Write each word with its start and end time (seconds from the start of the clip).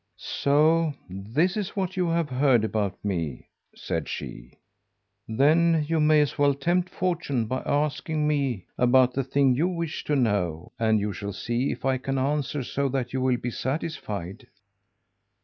'So 0.17 0.95
this 1.07 1.55
is 1.55 1.75
what 1.75 1.95
you 1.95 2.07
have 2.09 2.27
heard 2.31 2.63
about 2.63 2.97
me,' 3.05 3.45
said 3.75 4.09
she. 4.09 4.51
'Then 5.27 5.85
you 5.87 5.99
may 5.99 6.21
as 6.21 6.39
well 6.39 6.55
tempt 6.55 6.89
fortune 6.89 7.45
by 7.45 7.61
asking 7.67 8.27
me 8.27 8.65
about 8.79 9.13
the 9.13 9.23
thing 9.23 9.53
you 9.53 9.67
wish 9.67 10.03
to 10.05 10.15
know; 10.15 10.71
and 10.79 10.99
you 10.99 11.13
shall 11.13 11.33
see 11.33 11.71
if 11.71 11.85
I 11.85 11.99
can 11.99 12.17
answer 12.17 12.63
so 12.63 12.89
that 12.89 13.13
you 13.13 13.21
will 13.21 13.37
be 13.37 13.51
satisfied.' 13.51 14.47